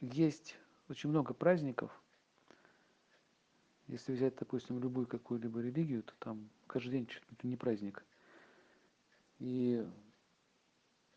[0.00, 0.56] есть
[0.88, 1.90] очень много праздников.
[3.86, 8.04] Если взять, допустим, любую какую-либо религию, то там каждый день чуть ли не праздник.
[9.40, 9.84] И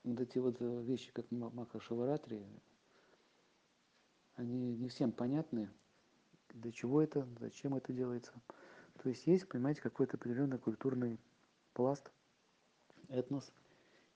[0.04, 2.43] вот эти вот вещи, как Маха Шаваратри,
[4.36, 5.70] они не всем понятны,
[6.50, 8.34] для чего это, зачем это делается.
[9.02, 11.20] То есть есть, понимаете, какой-то определенный культурный
[11.73, 12.11] пласт,
[13.09, 13.52] этнос,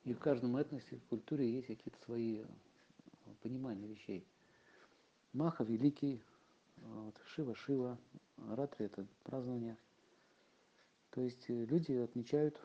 [0.04, 2.44] и в каждом этносе, в культуре есть какие-то свои
[3.42, 4.26] понимания вещей.
[5.38, 6.24] Маха великий,
[6.78, 8.00] вот, Шива Шива,
[8.38, 9.78] Ратри это празднование.
[11.12, 12.60] То есть э, люди отмечают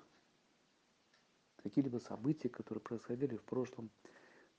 [1.63, 3.91] какие-либо события, которые происходили в прошлом,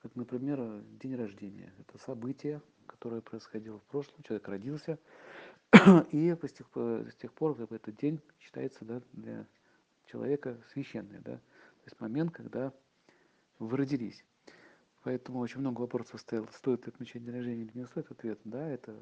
[0.03, 1.73] как, например, день рождения.
[1.79, 4.99] Это событие, которое происходило в прошлом, человек родился,
[6.11, 9.47] и с тех, с тех пор как этот день считается да, для
[10.05, 12.71] человека священный, да, то есть момент, когда
[13.57, 14.23] вы родились.
[15.03, 18.39] Поэтому очень много вопросов стояло, стоит отмечать день рождения или не стоит ответ.
[18.45, 18.98] Да, это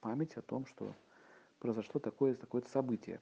[0.00, 0.94] память о том, что
[1.58, 3.20] произошло такое, такое событие.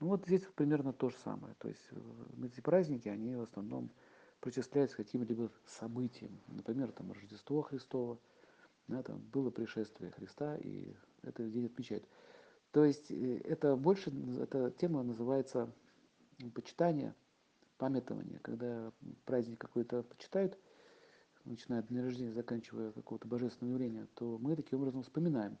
[0.00, 1.54] Ну вот здесь примерно то же самое.
[1.58, 3.90] То есть э, эти праздники, они в основном
[4.40, 6.38] причисляются к каким-либо событиям.
[6.48, 8.18] Например, там Рождество Христово,
[8.88, 12.06] да, там было пришествие Христа, и этот день отмечают.
[12.72, 14.10] То есть э, это больше,
[14.40, 15.70] эта тема называется
[16.54, 17.14] почитание,
[17.76, 18.90] памятование, когда
[19.24, 20.58] праздник какой-то почитают,
[21.46, 25.58] начиная от дня рождения, заканчивая какого-то божественного явления, то мы таким образом вспоминаем.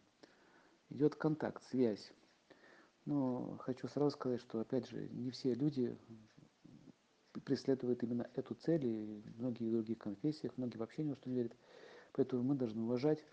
[0.90, 2.12] Идет контакт, связь.
[3.04, 5.96] Но хочу сразу сказать, что, опять же, не все люди
[7.44, 11.36] преследуют именно эту цель, и многие в других конфессиях, многие вообще ни во что не
[11.36, 11.56] верят.
[12.12, 13.24] Поэтому мы должны уважать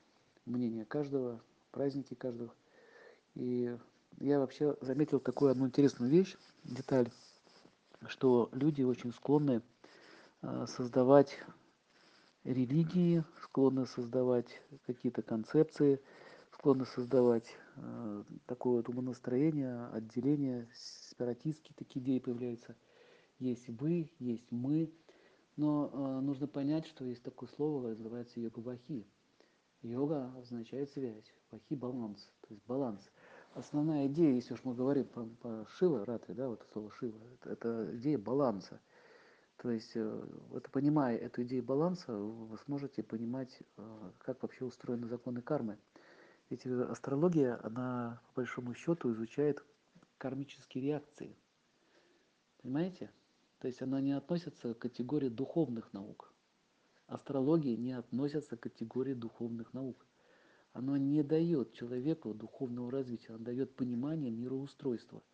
[0.45, 2.53] мнение каждого, праздники каждого.
[3.35, 3.75] И
[4.19, 7.09] я вообще заметил такую одну интересную вещь, деталь,
[8.07, 9.61] что люди очень склонны
[10.41, 11.39] а, создавать
[12.43, 16.01] религии, склонны создавать какие-то концепции,
[16.51, 22.75] склонны создавать э, такое вот умонастроение, отделение, сепаратистские такие идеи появляются.
[23.39, 24.91] Есть вы, есть мы,
[25.55, 29.07] но э, нужно понять, что есть такое слово, называется йога-вахи.
[29.81, 33.11] Йога означает связь, вахи– баланс, то есть баланс.
[33.53, 37.19] Основная идея, если уж мы говорим по, по Шива, Ратри, да, вот это слово Шива,
[37.35, 38.79] это, это идея баланса–
[39.57, 45.07] то есть, э, вот понимая эту идею баланса, вы сможете понимать, э, как вообще устроены
[45.07, 45.77] законы кармы.
[46.49, 49.63] Ведь э, астрология, она по большому счету изучает
[50.17, 51.35] кармические реакции.
[52.61, 53.11] Понимаете?
[53.59, 56.33] То есть она не относится к категории духовных наук.
[57.07, 60.05] Астрология не относится к категории духовных наук.
[60.73, 65.21] Она не дает человеку духовного развития, она дает понимание мироустройства–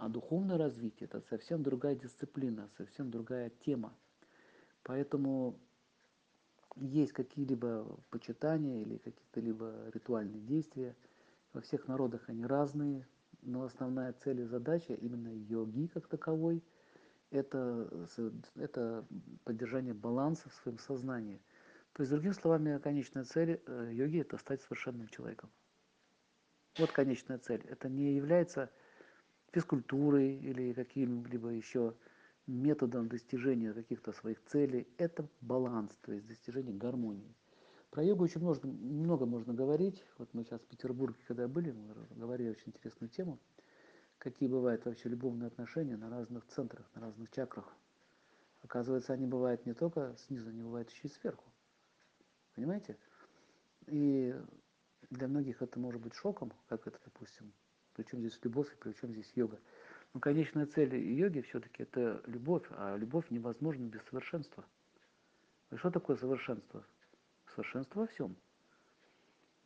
[0.00, 3.94] а духовное развитие– это совсем другая дисциплина, совсем другая тема.
[4.82, 5.60] Поэтому
[6.76, 10.96] есть какие-либо почитания или какие-то либо ритуальные действия.
[11.52, 13.06] Во всех народах они разные,
[13.42, 16.64] но основная цель и задача именно йоги как таковой–
[17.30, 18.08] это,
[18.56, 19.04] это
[19.44, 21.42] поддержание баланса в своем сознании.
[21.92, 25.50] То есть, другими словами, конечная цель э, йоги– это стать совершенным человеком.
[26.78, 27.62] Вот конечная цель.
[27.68, 28.70] Это не является
[29.52, 31.94] физкультурой или каким-либо еще
[32.46, 34.86] методом достижения каких-то своих целей.
[34.98, 37.34] Это баланс, то есть достижение гармонии.
[37.90, 40.04] Про йогу очень много, много можно говорить.
[40.18, 43.38] Вот мы сейчас в Петербурге, когда были, мы говорили очень интересную тему.
[44.18, 47.74] Какие бывают вообще любовные отношения на разных центрах, на разных чакрах.
[48.62, 51.50] Оказывается, они бывают не только снизу, они бывают еще и сверху.
[52.54, 52.98] Понимаете?
[53.86, 54.34] И
[55.08, 57.52] для многих это может быть шоком, как это, допустим,
[58.00, 59.58] причем здесь любовь и причем здесь йога.
[60.14, 64.64] Но конечная цель йоги все-таки это любовь, а любовь невозможна без совершенства.
[65.70, 66.82] И что такое совершенство?
[67.54, 68.36] Совершенство во всем.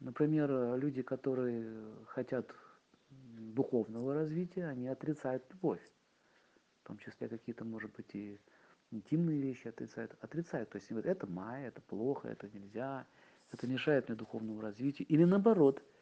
[0.01, 2.53] Например, люди, которые хотят
[3.11, 5.81] духовного развития, они отрицают любовь.
[6.83, 8.41] В том числе какие-то, может быть, и
[8.91, 10.17] интимные вещи отрицают.
[10.21, 10.71] Отрицают.
[10.71, 13.07] То есть говорят, это майя, это плохо, это нельзя,
[13.53, 15.07] это мешает мне духовному развитию.
[15.07, 15.81] Или наоборот–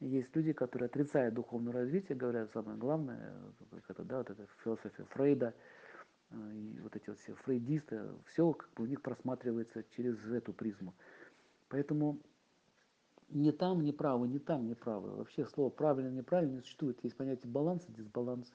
[0.00, 3.32] есть люди, которые отрицают духовное развитие, говорят, самое главное,
[3.88, 5.54] это, да, вот эта философия Фрейда,
[6.30, 10.52] э, и вот эти вот все фрейдисты, все как бы у них просматривается через эту
[10.52, 10.94] призму.
[11.68, 12.20] Поэтому
[13.28, 15.16] не там не правы, не там не правы.
[15.16, 17.02] Вообще слово правильно, неправильно не существует.
[17.02, 18.52] Есть понятие баланса, дисбаланс.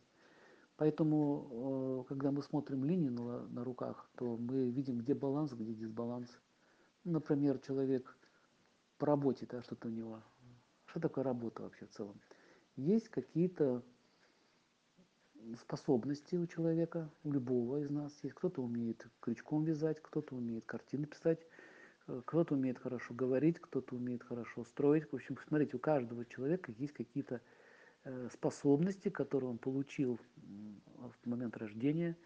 [0.77, 5.73] Поэтому, э, когда мы смотрим линии на, на руках, то мы видим, где баланс, где
[5.73, 6.29] дисбаланс.
[7.03, 8.15] Например, человек
[8.97, 10.21] по работе, да, что-то у него
[10.91, 12.21] что такое работа вообще в целом?
[12.75, 13.83] Есть какие-то
[15.59, 18.35] способности у человека, любого из нас есть.
[18.35, 21.39] Кто-то умеет крючком вязать, кто-то умеет картины писать,
[22.07, 25.11] Э, кто-то умеет хорошо говорить, кто-то умеет хорошо строить.
[25.11, 27.41] В общем, смотрите, у каждого человека есть какие-то
[28.03, 30.19] э, способности, которые он получил
[30.97, 32.17] в момент рождения.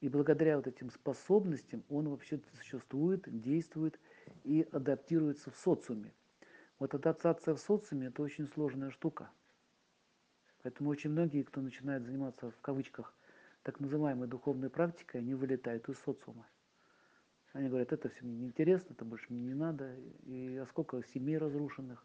[0.00, 3.98] И благодаря вот этим способностям он вообще существует, действует
[4.44, 6.12] и адаптируется в социуме.
[6.78, 9.30] Вот адаптация в социуме– это очень сложная штука.
[10.62, 13.14] Поэтому очень многие, кто начинает заниматься в кавычках
[13.62, 16.46] так называемой духовной практикой, они вылетают из социума.
[17.52, 19.94] Они говорят, это все мне неинтересно, это больше мне не надо.
[20.24, 22.04] И а сколько семей разрушенных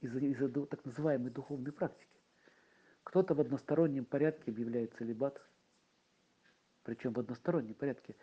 [0.00, 2.20] из-за из так называемой духовной практики.
[3.02, 5.40] Кто-то в одностороннем порядке объявляет целебат,
[6.84, 8.14] причем в одностороннем порядке.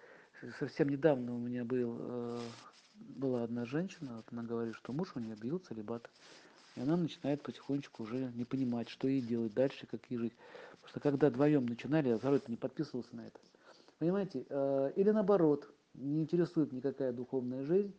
[0.60, 2.40] Совсем недавно у меня был, э,
[2.96, 6.10] была одна женщина, вот она говорит, что муж у нее объявил целебат.
[6.75, 10.34] И она начинает потихонечку уже не понимать, что ей делать дальше, как ей жить.
[10.72, 13.40] Потому что когда вдвоем начинали, я второй не подписывался на это.
[14.00, 14.46] Понимаете?
[14.50, 17.94] Э, или наоборот, не интересует никакая духовная жизнь,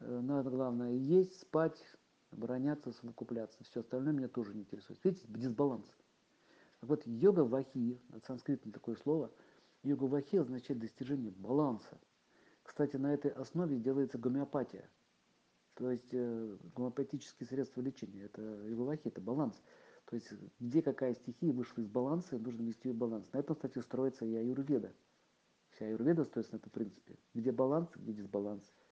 [0.00, 1.82] э, надо главное есть, спать,
[2.30, 3.58] обороняться, совокупляться.
[3.64, 4.98] Все остальное меня тоже не интересует.
[5.02, 5.86] Видите, дисбаланс.
[6.82, 9.30] Вот йога вахи, от санскритно такое слово,
[9.82, 11.98] йога вахи означает достижение баланса.
[12.62, 14.88] Кстати, на этой основе делается гомеопатия.
[15.74, 18.24] То есть э, гомеопатические средства лечения.
[18.24, 19.62] Это йога вахи, это баланс.
[20.06, 20.28] То есть
[20.58, 23.32] где какая стихия вышла из баланса, нужно вести ее в баланс.
[23.32, 24.92] На этом, кстати, строится и аюрведа.
[25.70, 27.16] Вся аюрведа строится на этом принципе.
[27.34, 28.72] Где баланс, где дисбаланс.